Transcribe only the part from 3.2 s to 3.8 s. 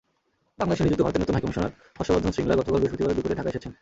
ঢাকায় এসেছেন।